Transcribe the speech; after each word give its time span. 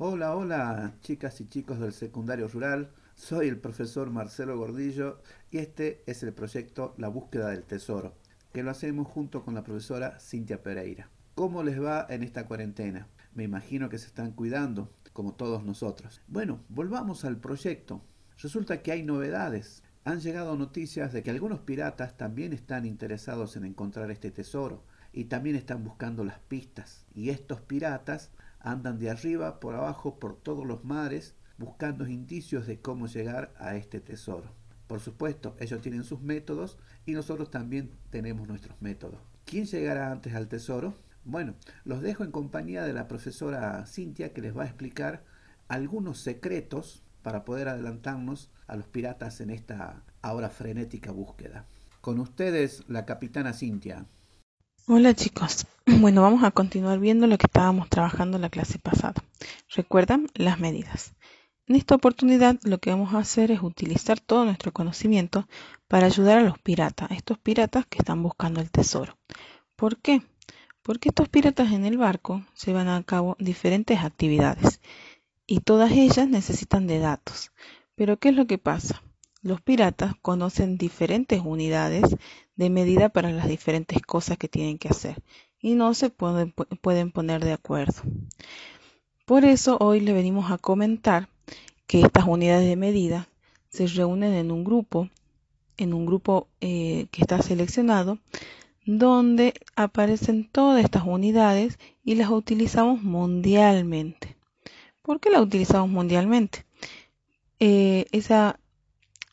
Hola, 0.00 0.36
hola, 0.36 0.94
chicas 1.00 1.40
y 1.40 1.48
chicos 1.48 1.80
del 1.80 1.92
secundario 1.92 2.46
rural. 2.46 2.92
Soy 3.16 3.48
el 3.48 3.58
profesor 3.58 4.10
Marcelo 4.10 4.56
Gordillo 4.56 5.20
y 5.50 5.58
este 5.58 6.04
es 6.06 6.22
el 6.22 6.32
proyecto 6.32 6.94
La 6.98 7.08
búsqueda 7.08 7.48
del 7.48 7.64
tesoro, 7.64 8.14
que 8.52 8.62
lo 8.62 8.70
hacemos 8.70 9.08
junto 9.08 9.44
con 9.44 9.54
la 9.54 9.64
profesora 9.64 10.20
Cintia 10.20 10.62
Pereira. 10.62 11.10
¿Cómo 11.34 11.64
les 11.64 11.82
va 11.82 12.06
en 12.10 12.22
esta 12.22 12.46
cuarentena? 12.46 13.08
Me 13.34 13.42
imagino 13.42 13.88
que 13.88 13.98
se 13.98 14.06
están 14.06 14.30
cuidando, 14.30 14.88
como 15.12 15.34
todos 15.34 15.64
nosotros. 15.64 16.22
Bueno, 16.28 16.60
volvamos 16.68 17.24
al 17.24 17.38
proyecto. 17.38 18.00
Resulta 18.40 18.82
que 18.82 18.92
hay 18.92 19.02
novedades. 19.02 19.82
Han 20.04 20.20
llegado 20.20 20.56
noticias 20.56 21.12
de 21.12 21.24
que 21.24 21.32
algunos 21.32 21.58
piratas 21.58 22.16
también 22.16 22.52
están 22.52 22.86
interesados 22.86 23.56
en 23.56 23.64
encontrar 23.64 24.12
este 24.12 24.30
tesoro 24.30 24.84
y 25.12 25.24
también 25.24 25.56
están 25.56 25.82
buscando 25.82 26.22
las 26.22 26.38
pistas. 26.38 27.04
Y 27.16 27.30
estos 27.30 27.60
piratas 27.62 28.30
andan 28.60 28.98
de 28.98 29.10
arriba 29.10 29.60
por 29.60 29.74
abajo 29.74 30.18
por 30.18 30.36
todos 30.36 30.66
los 30.66 30.84
mares 30.84 31.34
buscando 31.58 32.06
indicios 32.06 32.66
de 32.66 32.80
cómo 32.80 33.06
llegar 33.06 33.52
a 33.58 33.76
este 33.76 34.00
tesoro. 34.00 34.52
Por 34.86 35.00
supuesto, 35.00 35.56
ellos 35.60 35.82
tienen 35.82 36.04
sus 36.04 36.20
métodos 36.20 36.78
y 37.04 37.12
nosotros 37.12 37.50
también 37.50 37.90
tenemos 38.10 38.48
nuestros 38.48 38.80
métodos. 38.80 39.20
¿Quién 39.44 39.66
llegará 39.66 40.10
antes 40.10 40.34
al 40.34 40.48
tesoro? 40.48 40.94
Bueno, 41.24 41.54
los 41.84 42.00
dejo 42.00 42.24
en 42.24 42.30
compañía 42.30 42.84
de 42.84 42.94
la 42.94 43.08
profesora 43.08 43.84
Cintia 43.86 44.32
que 44.32 44.40
les 44.40 44.56
va 44.56 44.62
a 44.62 44.66
explicar 44.66 45.24
algunos 45.68 46.20
secretos 46.20 47.02
para 47.22 47.44
poder 47.44 47.68
adelantarnos 47.68 48.50
a 48.66 48.76
los 48.76 48.86
piratas 48.86 49.40
en 49.40 49.50
esta 49.50 50.02
ahora 50.22 50.48
frenética 50.48 51.12
búsqueda. 51.12 51.66
Con 52.00 52.20
ustedes, 52.20 52.84
la 52.88 53.04
capitana 53.04 53.52
Cintia. 53.52 54.06
Hola 54.90 55.12
chicos, 55.12 55.66
bueno 56.00 56.22
vamos 56.22 56.42
a 56.44 56.50
continuar 56.50 56.98
viendo 56.98 57.26
lo 57.26 57.36
que 57.36 57.44
estábamos 57.44 57.90
trabajando 57.90 58.38
en 58.38 58.40
la 58.40 58.48
clase 58.48 58.78
pasada. 58.78 59.22
Recuerdan 59.76 60.28
las 60.32 60.58
medidas. 60.60 61.12
En 61.66 61.76
esta 61.76 61.94
oportunidad 61.94 62.56
lo 62.62 62.78
que 62.78 62.88
vamos 62.88 63.12
a 63.12 63.18
hacer 63.18 63.50
es 63.50 63.60
utilizar 63.60 64.18
todo 64.18 64.46
nuestro 64.46 64.72
conocimiento 64.72 65.46
para 65.88 66.06
ayudar 66.06 66.38
a 66.38 66.42
los 66.42 66.58
piratas, 66.58 67.10
estos 67.10 67.36
piratas 67.36 67.84
que 67.84 67.98
están 67.98 68.22
buscando 68.22 68.62
el 68.62 68.70
tesoro. 68.70 69.18
¿Por 69.76 69.98
qué? 69.98 70.22
Porque 70.80 71.10
estos 71.10 71.28
piratas 71.28 71.70
en 71.72 71.84
el 71.84 71.98
barco 71.98 72.46
llevan 72.64 72.88
a 72.88 73.02
cabo 73.02 73.36
diferentes 73.38 73.98
actividades 73.98 74.80
y 75.46 75.60
todas 75.60 75.92
ellas 75.92 76.28
necesitan 76.28 76.86
de 76.86 76.98
datos. 76.98 77.52
Pero 77.94 78.16
¿qué 78.16 78.30
es 78.30 78.36
lo 78.36 78.46
que 78.46 78.56
pasa? 78.56 79.02
Los 79.40 79.60
piratas 79.60 80.14
conocen 80.20 80.78
diferentes 80.78 81.40
unidades 81.44 82.16
de 82.56 82.70
medida 82.70 83.08
para 83.08 83.30
las 83.30 83.48
diferentes 83.48 84.02
cosas 84.02 84.36
que 84.36 84.48
tienen 84.48 84.78
que 84.78 84.88
hacer 84.88 85.22
y 85.60 85.74
no 85.74 85.94
se 85.94 86.10
pueden, 86.10 86.52
pueden 86.52 87.12
poner 87.12 87.44
de 87.44 87.52
acuerdo. 87.52 88.02
Por 89.24 89.44
eso 89.44 89.76
hoy 89.80 90.00
le 90.00 90.12
venimos 90.12 90.50
a 90.50 90.58
comentar 90.58 91.28
que 91.86 92.00
estas 92.00 92.26
unidades 92.26 92.68
de 92.68 92.76
medida 92.76 93.28
se 93.68 93.86
reúnen 93.86 94.32
en 94.34 94.50
un 94.50 94.64
grupo, 94.64 95.08
en 95.76 95.94
un 95.94 96.06
grupo 96.06 96.48
eh, 96.60 97.06
que 97.10 97.20
está 97.20 97.40
seleccionado, 97.42 98.18
donde 98.86 99.54
aparecen 99.76 100.48
todas 100.50 100.82
estas 100.82 101.04
unidades 101.04 101.78
y 102.02 102.14
las 102.14 102.30
utilizamos 102.30 103.02
mundialmente. 103.02 104.36
¿Por 105.02 105.20
qué 105.20 105.30
las 105.30 105.42
utilizamos 105.42 105.90
mundialmente? 105.90 106.64
Eh, 107.60 108.06
esa 108.12 108.58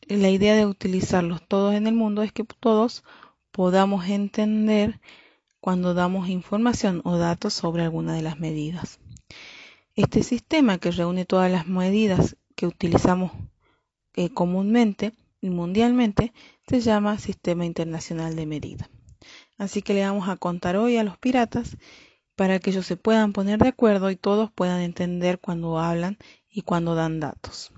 la 0.08 0.30
idea 0.30 0.54
de 0.54 0.66
utilizarlos 0.66 1.46
todos 1.46 1.74
en 1.74 1.86
el 1.86 1.94
mundo 1.94 2.22
es 2.22 2.32
que 2.32 2.44
todos 2.44 3.04
podamos 3.50 4.08
entender 4.08 5.00
cuando 5.60 5.94
damos 5.94 6.28
información 6.28 7.00
o 7.04 7.16
datos 7.16 7.54
sobre 7.54 7.82
alguna 7.82 8.14
de 8.14 8.22
las 8.22 8.38
medidas. 8.38 9.00
Este 9.94 10.22
sistema 10.22 10.78
que 10.78 10.90
reúne 10.90 11.24
todas 11.24 11.50
las 11.50 11.66
medidas 11.66 12.36
que 12.54 12.66
utilizamos 12.66 13.32
eh, 14.14 14.30
comúnmente 14.30 15.12
y 15.40 15.50
mundialmente 15.50 16.32
se 16.68 16.80
llama 16.80 17.18
Sistema 17.18 17.64
Internacional 17.64 18.36
de 18.36 18.46
Medida. 18.46 18.88
Así 19.58 19.82
que 19.82 19.94
le 19.94 20.06
vamos 20.06 20.28
a 20.28 20.36
contar 20.36 20.76
hoy 20.76 20.98
a 20.98 21.04
los 21.04 21.18
piratas 21.18 21.76
para 22.36 22.58
que 22.58 22.70
ellos 22.70 22.86
se 22.86 22.96
puedan 22.96 23.32
poner 23.32 23.58
de 23.58 23.68
acuerdo 23.68 24.10
y 24.10 24.16
todos 24.16 24.52
puedan 24.52 24.82
entender 24.82 25.40
cuando 25.40 25.78
hablan 25.78 26.18
y 26.48 26.62
cuando 26.62 26.94
dan 26.94 27.18
datos. 27.18 27.72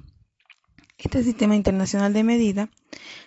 Este 0.99 1.23
sistema 1.23 1.55
internacional 1.55 2.13
de 2.13 2.25
medida 2.25 2.71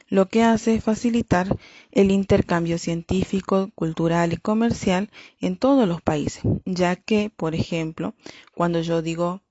lo 0.10 0.28
que 0.28 0.44
hace 0.44 0.76
es 0.76 0.84
facilitar 0.84 1.58
el 1.94 2.12
intercambio 2.12 2.78
científico, 2.78 3.72
cultural 3.76 4.34
y 4.34 4.38
comercial 4.38 5.10
en 5.40 5.56
todos 5.56 5.88
los 5.88 6.02
países, 6.02 6.44
ya 6.66 6.98
que, 6.98 7.32
por 7.34 7.56
ejemplo, 7.56 8.14
cuando 8.54 8.82
yo 8.82 9.02
digo 9.02 9.42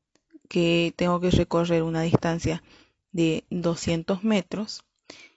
que 0.50 0.92
tengo 0.96 1.18
que 1.20 1.30
recorrer 1.30 1.82
una 1.82 2.02
distancia 2.02 2.62
de 3.10 3.44
200 3.48 4.22
metros, 4.22 4.84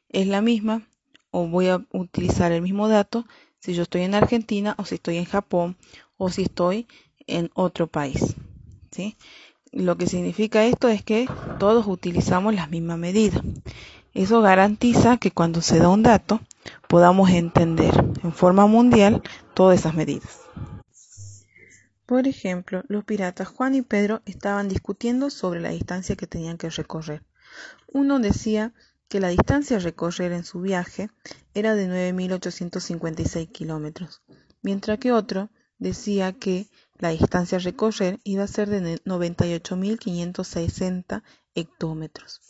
es 0.10 0.28
la 0.28 0.42
misma 0.42 0.86
o 1.32 1.48
voy 1.48 1.70
a 1.70 1.86
utilizar 1.94 2.52
el 2.52 2.62
mismo 2.62 2.90
dato 2.90 3.26
si 3.60 3.74
yo 3.74 3.84
estoy 3.84 4.02
en 4.02 4.14
Argentina 4.14 4.76
o 4.78 4.84
si 4.84 4.96
estoy 4.96 5.18
en 5.18 5.26
Japón 5.26 5.78
o 6.18 6.30
si 6.30 6.44
estoy 6.44 6.88
en 7.28 7.50
otro 7.54 7.88
país. 7.88 8.36
¿sí? 8.92 9.16
Lo 9.74 9.98
que 9.98 10.06
significa 10.06 10.66
esto 10.66 10.88
es 10.88 11.04
que 11.04 11.28
todos 11.58 11.88
utilizamos 11.88 12.54
las 12.54 12.70
mismas 12.70 13.00
medidas. 13.00 13.42
Eso 14.14 14.42
garantiza 14.42 15.18
que 15.18 15.32
cuando 15.32 15.62
se 15.62 15.80
da 15.80 15.90
un 15.90 16.04
dato 16.04 16.42
podamos 16.88 17.32
entender 17.32 17.92
en 18.24 18.34
forma 18.34 18.68
mundial 18.68 19.24
todas 19.56 19.80
esas 19.80 19.96
medidas. 19.96 20.42
Por 22.06 22.28
ejemplo, 22.28 22.84
los 22.88 23.04
piratas 23.04 23.48
Juan 23.48 23.74
y 23.74 23.82
Pedro 23.82 24.22
estaban 24.26 24.70
discutiendo 24.70 25.32
sobre 25.32 25.60
la 25.60 25.70
distancia 25.70 26.16
que 26.16 26.28
tenían 26.28 26.58
que 26.58 26.70
recorrer. 26.70 27.24
Uno 27.92 28.20
decía 28.20 28.74
que 29.08 29.20
la 29.20 29.30
distancia 29.30 29.78
a 29.78 29.80
recorrer 29.80 30.34
en 30.34 30.44
su 30.44 30.62
viaje 30.62 31.10
era 31.56 31.74
de 31.74 31.88
9.856 32.14 33.52
kilómetros, 33.52 34.22
mientras 34.62 35.00
que 35.00 35.12
otro 35.12 35.50
decía 35.80 36.34
que 36.34 36.68
la 37.00 37.10
distancia 37.10 37.58
a 37.58 37.62
recorrer 37.62 38.20
iba 38.24 38.44
a 38.44 38.48
ser 38.48 38.70
de 38.70 39.02
98.560 39.04 41.24
hectómetros. 41.56 42.42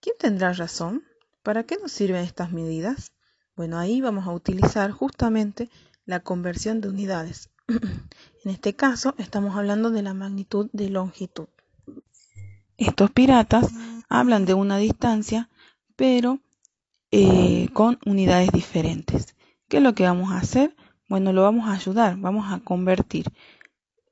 ¿Quién 0.00 0.16
tendrá 0.18 0.52
razón? 0.52 1.04
¿Para 1.42 1.64
qué 1.64 1.78
nos 1.80 1.92
sirven 1.92 2.24
estas 2.24 2.52
medidas? 2.52 3.12
Bueno, 3.56 3.78
ahí 3.78 4.00
vamos 4.00 4.26
a 4.26 4.32
utilizar 4.32 4.90
justamente 4.90 5.70
la 6.04 6.20
conversión 6.20 6.80
de 6.80 6.88
unidades. 6.88 7.50
en 7.68 8.50
este 8.50 8.74
caso 8.74 9.14
estamos 9.18 9.56
hablando 9.56 9.90
de 9.90 10.02
la 10.02 10.14
magnitud 10.14 10.68
de 10.72 10.90
longitud. 10.90 11.48
Estos 12.76 13.10
piratas 13.12 13.68
hablan 14.08 14.44
de 14.44 14.54
una 14.54 14.78
distancia, 14.78 15.48
pero 15.96 16.40
eh, 17.10 17.68
con 17.72 17.98
unidades 18.04 18.50
diferentes. 18.50 19.36
¿Qué 19.68 19.76
es 19.76 19.82
lo 19.82 19.94
que 19.94 20.04
vamos 20.04 20.32
a 20.32 20.38
hacer? 20.38 20.74
Bueno, 21.08 21.32
lo 21.32 21.42
vamos 21.42 21.68
a 21.68 21.74
ayudar, 21.74 22.16
vamos 22.16 22.52
a 22.52 22.60
convertir 22.60 23.26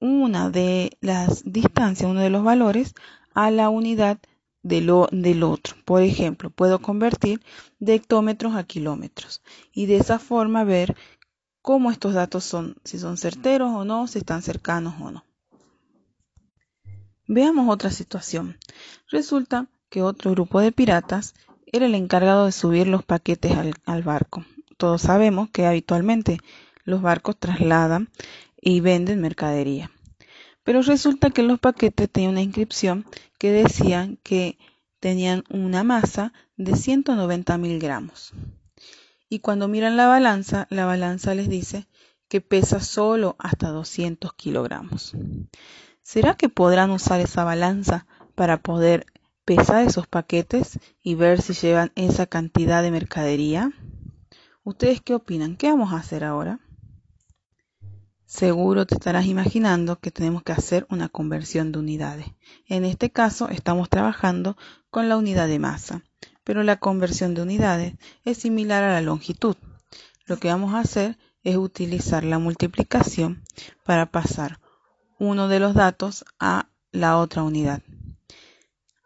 una 0.01 0.51
de 0.51 0.97
las 1.01 1.43
distancias, 1.45 2.11
uno 2.11 2.21
de 2.21 2.31
los 2.31 2.43
valores, 2.43 2.95
a 3.35 3.51
la 3.51 3.71
unidad 3.71 4.19
de 4.63 4.81
lo, 4.81 5.09
del 5.11 5.43
otro. 5.43 5.77
Por 5.85 6.03
ejemplo, 6.03 6.51
puedo 6.51 6.81
convertir 6.81 7.41
de 7.79 7.95
hectómetros 7.95 8.55
a 8.55 8.65
kilómetros 8.65 9.43
y 9.73 9.87
de 9.87 9.97
esa 9.97 10.19
forma 10.19 10.65
ver 10.65 10.97
cómo 11.63 11.91
estos 11.91 12.15
datos 12.15 12.45
son, 12.45 12.77
si 12.85 12.99
son 12.99 13.17
certeros 13.17 13.71
o 13.73 13.85
no, 13.85 14.07
si 14.07 14.19
están 14.19 14.43
cercanos 14.43 14.95
o 15.01 15.11
no. 15.11 15.25
Veamos 17.27 17.69
otra 17.69 17.91
situación. 17.91 18.59
Resulta 19.09 19.69
que 19.89 20.03
otro 20.03 20.33
grupo 20.33 20.61
de 20.61 20.73
piratas 20.73 21.35
era 21.67 21.87
el 21.87 21.95
encargado 21.95 22.47
de 22.47 22.53
subir 22.53 22.89
los 22.89 23.05
paquetes 23.05 23.53
al, 23.57 23.75
al 23.87 24.03
barco. 24.03 24.45
Todos 24.77 25.03
sabemos 25.03 25.49
que 25.51 25.67
habitualmente 25.67 26.39
los 26.85 27.03
barcos 27.03 27.39
trasladan 27.39 28.11
y 28.61 28.81
venden 28.81 29.21
mercadería. 29.21 29.91
Pero 30.65 30.83
resulta 30.83 31.31
que 31.31 31.43
los 31.43 31.59
paquetes 31.59 32.11
tenían 32.11 32.33
una 32.33 32.43
inscripción 32.43 33.05
que 33.39 33.51
decían 33.51 34.19
que 34.23 34.59
tenían 35.01 35.43
una 35.51 35.83
masa 35.83 36.33
de 36.57 36.77
190 36.77 37.59
mil 37.59 37.79
gramos. 37.81 38.33
Y 39.29 39.41
cuando 39.41 39.67
miran 39.67 39.97
la 39.97 40.07
balanza, 40.07 40.67
la 40.71 40.87
balanza 40.87 41.35
les 41.35 41.49
dice 41.49 41.89
que 42.29 42.41
pesa 42.41 42.81
solo 42.81 43.35
hasta 43.39 43.69
200 43.69 44.33
kilogramos. 44.35 45.13
¿Será 46.03 46.35
que 46.35 46.49
podrán 46.49 46.91
usar 46.91 47.21
esa 47.21 47.43
balanza 47.43 48.07
para 48.35 48.63
poder 48.63 49.07
pesar 49.45 49.87
esos 49.87 50.07
paquetes 50.07 50.79
y 51.03 51.15
ver 51.15 51.43
si 51.43 51.55
llevan 51.55 51.93
esa 51.95 52.27
cantidad 52.27 52.83
de 52.83 52.91
mercadería? 52.91 53.73
¿Ustedes 54.65 55.01
qué 55.01 55.15
opinan? 55.15 55.57
¿Qué 55.57 55.69
vamos 55.69 55.93
a 55.93 55.97
hacer 55.97 56.25
ahora? 56.25 56.61
Seguro 58.33 58.87
te 58.87 58.95
estarás 58.95 59.27
imaginando 59.27 60.01
que 60.01 60.11
tenemos 60.11 60.43
que 60.43 60.53
hacer 60.53 60.87
una 60.89 61.11
conversión 61.11 61.71
de 61.71 61.81
unidades. 61.81 62.27
En 62.67 62.87
este 62.87 63.11
caso 63.11 63.51
estamos 63.51 63.91
trabajando 63.91 64.57
con 64.89 65.11
la 65.11 65.19
unidad 65.19 65.49
de 65.49 65.59
masa, 65.59 66.03
pero 66.43 66.63
la 66.63 66.79
conversión 66.79 67.35
de 67.35 67.43
unidades 67.43 67.95
es 68.25 68.39
similar 68.39 68.85
a 68.85 68.95
la 68.95 69.03
longitud. 69.03 69.57
Lo 70.25 70.39
que 70.39 70.49
vamos 70.49 70.73
a 70.73 70.79
hacer 70.79 71.19
es 71.45 71.59
utilizar 71.59 72.25
la 72.25 72.39
multiplicación 72.39 73.43
para 73.85 74.07
pasar 74.07 74.61
uno 75.19 75.49
de 75.49 75.61
los 75.61 75.75
datos 75.75 76.25
a 76.41 76.71
la 76.91 77.19
otra 77.19 77.43
unidad. 77.43 77.83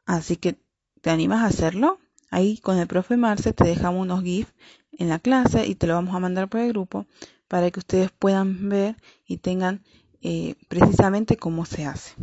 Así 0.07 0.37
que, 0.37 0.57
¿te 1.01 1.11
animas 1.11 1.43
a 1.43 1.49
hacerlo? 1.49 1.99
Ahí 2.31 2.59
con 2.59 2.79
el 2.79 2.87
profe 2.87 3.17
Marce 3.17 3.53
te 3.53 3.65
dejamos 3.65 4.03
unos 4.03 4.23
GIF 4.23 4.53
en 4.93 5.09
la 5.09 5.19
clase 5.19 5.67
y 5.67 5.75
te 5.75 5.89
lo 5.89 5.95
vamos 5.95 6.15
a 6.15 6.21
mandar 6.21 6.49
por 6.49 6.61
el 6.61 6.69
grupo 6.69 7.07
para 7.49 7.71
que 7.71 7.81
ustedes 7.81 8.11
puedan 8.11 8.69
ver 8.69 8.97
y 9.27 9.39
tengan 9.39 9.83
eh, 10.23 10.57
precisamente 10.69 11.37
cómo 11.37 11.65
se 11.67 11.87
hace. 11.87 12.15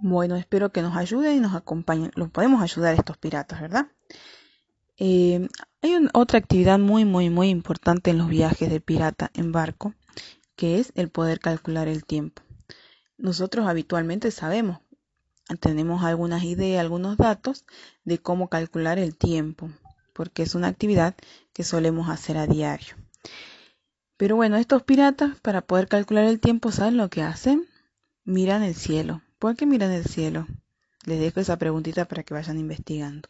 Bueno, 0.00 0.36
espero 0.36 0.72
que 0.72 0.82
nos 0.82 0.96
ayuden 0.96 1.36
y 1.36 1.40
nos 1.40 1.54
acompañen. 1.54 2.10
Los 2.14 2.30
podemos 2.30 2.62
ayudar 2.62 2.94
estos 2.94 3.18
piratas, 3.18 3.60
¿verdad? 3.60 3.88
Eh, 4.96 5.48
hay 5.82 6.08
otra 6.14 6.38
actividad 6.38 6.78
muy, 6.78 7.04
muy, 7.04 7.30
muy 7.30 7.48
importante 7.48 8.10
en 8.10 8.18
los 8.18 8.28
viajes 8.28 8.70
de 8.70 8.80
pirata 8.80 9.30
en 9.34 9.52
barco, 9.52 9.94
que 10.56 10.78
es 10.78 10.92
el 10.94 11.08
poder 11.10 11.40
calcular 11.40 11.88
el 11.88 12.04
tiempo. 12.04 12.42
Nosotros 13.18 13.66
habitualmente 13.66 14.30
sabemos, 14.30 14.78
tenemos 15.60 16.04
algunas 16.04 16.44
ideas, 16.44 16.80
algunos 16.80 17.16
datos 17.16 17.64
de 18.04 18.18
cómo 18.18 18.48
calcular 18.48 18.98
el 18.98 19.16
tiempo, 19.16 19.70
porque 20.14 20.42
es 20.42 20.54
una 20.54 20.68
actividad 20.68 21.14
que 21.52 21.64
solemos 21.64 22.08
hacer 22.08 22.38
a 22.38 22.46
diario. 22.46 22.94
Pero 24.16 24.36
bueno, 24.36 24.56
estos 24.56 24.82
piratas, 24.82 25.38
para 25.40 25.62
poder 25.62 25.88
calcular 25.88 26.24
el 26.24 26.40
tiempo, 26.40 26.72
¿saben 26.72 26.96
lo 26.96 27.08
que 27.08 27.22
hacen? 27.22 27.66
Miran 28.24 28.62
el 28.62 28.74
cielo. 28.74 29.22
¿Por 29.38 29.56
qué 29.56 29.64
miran 29.66 29.92
el 29.92 30.04
cielo? 30.04 30.46
Les 31.06 31.18
dejo 31.18 31.40
esa 31.40 31.56
preguntita 31.56 32.04
para 32.06 32.22
que 32.22 32.34
vayan 32.34 32.58
investigando. 32.58 33.28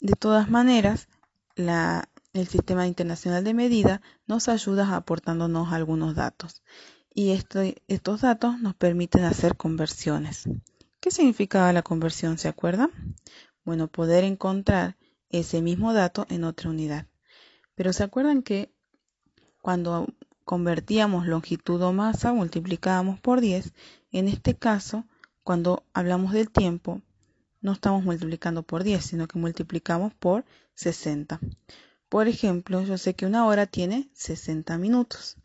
De 0.00 0.12
todas 0.12 0.50
maneras, 0.50 1.08
el 1.56 2.48
Sistema 2.48 2.86
Internacional 2.86 3.44
de 3.44 3.54
Medida 3.54 4.02
nos 4.26 4.48
ayuda 4.48 4.94
aportándonos 4.94 5.72
algunos 5.72 6.14
datos. 6.14 6.62
Y 7.14 7.30
estos 7.30 8.20
datos 8.20 8.60
nos 8.60 8.74
permiten 8.74 9.24
hacer 9.24 9.56
conversiones. 9.56 10.44
¿Qué 11.00 11.10
significaba 11.10 11.72
la 11.72 11.82
conversión? 11.82 12.36
¿Se 12.36 12.48
acuerdan? 12.48 12.90
Bueno, 13.64 13.88
poder 13.88 14.24
encontrar 14.24 14.98
ese 15.30 15.62
mismo 15.62 15.94
dato 15.94 16.26
en 16.28 16.44
otra 16.44 16.68
unidad. 16.68 17.06
Pero 17.76 17.92
¿se 17.92 18.02
acuerdan 18.02 18.42
que 18.42 18.72
cuando 19.62 20.06
convertíamos 20.46 21.26
longitud 21.26 21.82
o 21.82 21.92
masa, 21.92 22.32
multiplicábamos 22.32 23.18
por 23.18 23.40
10. 23.40 23.72
En 24.12 24.28
este 24.28 24.54
caso, 24.54 25.04
cuando 25.42 25.82
hablamos 25.92 26.32
del 26.32 26.50
tiempo, 26.50 27.02
no 27.60 27.72
estamos 27.72 28.04
multiplicando 28.04 28.62
por 28.62 28.84
10, 28.84 29.04
sino 29.04 29.26
que 29.26 29.40
multiplicamos 29.40 30.14
por 30.14 30.44
60. 30.74 31.40
Por 32.08 32.28
ejemplo, 32.28 32.80
yo 32.82 32.96
sé 32.96 33.14
que 33.14 33.26
una 33.26 33.44
hora 33.44 33.66
tiene 33.66 34.08
60 34.12 34.78
minutos 34.78 35.36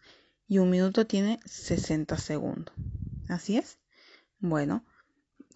y 0.48 0.60
un 0.60 0.70
minuto 0.70 1.08
tiene 1.08 1.40
60 1.46 2.16
segundos. 2.20 2.76
¿Así 3.28 3.58
es? 3.58 3.80
Bueno, 4.40 4.86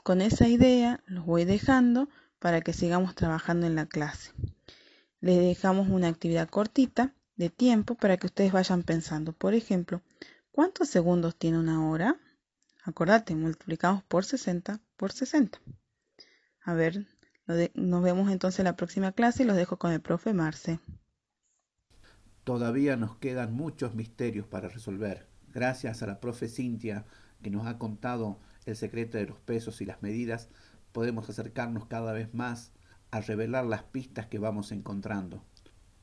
con 0.04 0.22
esa 0.22 0.48
idea 0.48 1.04
los 1.06 1.24
voy 1.24 1.46
dejando 1.46 2.10
para 2.40 2.62
que 2.62 2.74
sigamos 2.74 3.14
trabajando 3.14 3.68
en 3.68 3.76
la 3.76 3.86
clase. 3.86 4.32
Les 5.26 5.40
dejamos 5.40 5.90
una 5.90 6.08
actividad 6.08 6.48
cortita 6.48 7.16
de 7.36 7.50
tiempo 7.50 7.96
para 7.96 8.18
que 8.18 8.28
ustedes 8.28 8.52
vayan 8.52 8.84
pensando. 8.84 9.34
Por 9.34 9.56
ejemplo, 9.56 10.04
¿cuántos 10.52 10.88
segundos 10.88 11.36
tiene 11.36 11.58
una 11.58 11.90
hora? 11.90 12.18
Acordate, 12.84 13.34
multiplicamos 13.34 14.04
por 14.04 14.24
60 14.24 14.82
por 14.96 15.12
60. 15.12 15.60
A 16.62 16.74
ver, 16.76 17.08
nos 17.74 18.04
vemos 18.04 18.30
entonces 18.30 18.60
en 18.60 18.66
la 18.66 18.76
próxima 18.76 19.14
clase 19.14 19.42
y 19.42 19.46
los 19.48 19.56
dejo 19.56 19.78
con 19.78 19.92
el 19.92 20.00
profe 20.00 20.32
Marce. 20.32 20.80
Todavía 22.44 22.96
nos 22.96 23.18
quedan 23.18 23.52
muchos 23.52 23.96
misterios 23.96 24.46
para 24.46 24.70
resolver. 24.70 25.28
Gracias 25.52 26.04
a 26.04 26.06
la 26.06 26.20
profe 26.20 26.48
Cintia 26.50 27.04
que 27.42 27.50
nos 27.50 27.66
ha 27.66 27.80
contado 27.80 28.38
el 28.68 28.76
secreto 28.76 29.18
de 29.18 29.26
los 29.26 29.40
pesos 29.40 29.82
y 29.82 29.86
las 29.86 30.04
medidas, 30.04 30.50
podemos 30.92 31.28
acercarnos 31.32 31.88
cada 31.88 32.14
vez 32.14 32.32
más 32.36 32.75
a 33.16 33.22
revelar 33.22 33.64
las 33.66 33.84
pistas 33.84 34.28
que 34.28 34.40
vamos 34.40 34.74
encontrando. 34.74 35.42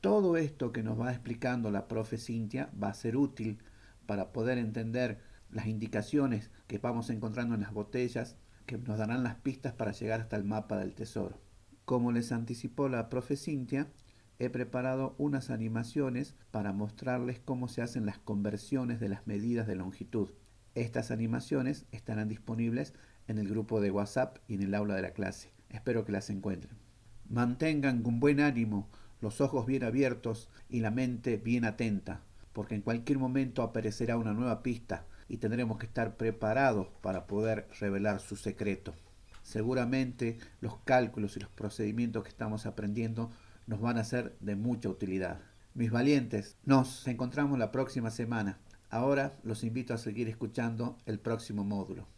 Todo 0.01 0.35
esto 0.35 0.71
que 0.71 0.81
nos 0.81 0.99
va 0.99 1.11
explicando 1.11 1.69
la 1.69 1.87
profe 1.87 2.17
Cintia 2.17 2.71
va 2.81 2.87
a 2.87 2.95
ser 2.95 3.17
útil 3.17 3.59
para 4.07 4.33
poder 4.33 4.57
entender 4.57 5.19
las 5.51 5.67
indicaciones 5.67 6.49
que 6.65 6.79
vamos 6.79 7.11
encontrando 7.11 7.53
en 7.53 7.61
las 7.61 7.71
botellas 7.71 8.35
que 8.65 8.79
nos 8.79 8.97
darán 8.97 9.21
las 9.21 9.35
pistas 9.35 9.73
para 9.73 9.91
llegar 9.91 10.21
hasta 10.21 10.37
el 10.37 10.43
mapa 10.43 10.75
del 10.79 10.95
tesoro. 10.95 11.39
Como 11.85 12.11
les 12.11 12.31
anticipó 12.31 12.89
la 12.89 13.09
profe 13.09 13.37
Cintia, 13.37 13.91
he 14.39 14.49
preparado 14.49 15.13
unas 15.19 15.51
animaciones 15.51 16.33
para 16.49 16.73
mostrarles 16.73 17.39
cómo 17.39 17.67
se 17.67 17.83
hacen 17.83 18.07
las 18.07 18.17
conversiones 18.17 18.99
de 18.99 19.09
las 19.09 19.27
medidas 19.27 19.67
de 19.67 19.75
longitud. 19.75 20.31
Estas 20.73 21.11
animaciones 21.11 21.85
estarán 21.91 22.27
disponibles 22.27 22.95
en 23.27 23.37
el 23.37 23.47
grupo 23.47 23.81
de 23.81 23.91
WhatsApp 23.91 24.39
y 24.47 24.55
en 24.55 24.63
el 24.63 24.73
aula 24.73 24.95
de 24.95 25.03
la 25.03 25.11
clase. 25.11 25.53
Espero 25.69 26.05
que 26.05 26.11
las 26.11 26.31
encuentren. 26.31 26.81
Mantengan 27.29 28.03
con 28.03 28.19
buen 28.19 28.39
ánimo 28.39 28.87
los 29.21 29.41
ojos 29.41 29.65
bien 29.65 29.83
abiertos 29.83 30.49
y 30.69 30.81
la 30.81 30.91
mente 30.91 31.37
bien 31.37 31.65
atenta, 31.65 32.21
porque 32.51 32.75
en 32.75 32.81
cualquier 32.81 33.19
momento 33.19 33.63
aparecerá 33.63 34.17
una 34.17 34.33
nueva 34.33 34.61
pista 34.61 35.05
y 35.29 35.37
tendremos 35.37 35.77
que 35.77 35.85
estar 35.85 36.17
preparados 36.17 36.87
para 37.01 37.25
poder 37.25 37.67
revelar 37.79 38.19
su 38.19 38.35
secreto. 38.35 38.93
Seguramente 39.41 40.37
los 40.61 40.77
cálculos 40.85 41.37
y 41.37 41.39
los 41.39 41.49
procedimientos 41.49 42.23
que 42.23 42.29
estamos 42.29 42.65
aprendiendo 42.65 43.31
nos 43.67 43.81
van 43.81 43.97
a 43.97 44.03
ser 44.03 44.35
de 44.39 44.55
mucha 44.55 44.89
utilidad. 44.89 45.39
Mis 45.73 45.91
valientes, 45.91 46.57
nos 46.65 47.07
encontramos 47.07 47.57
la 47.57 47.71
próxima 47.71 48.11
semana. 48.11 48.59
Ahora 48.89 49.37
los 49.43 49.63
invito 49.63 49.93
a 49.93 49.97
seguir 49.97 50.29
escuchando 50.29 50.97
el 51.05 51.19
próximo 51.19 51.63
módulo. 51.63 52.12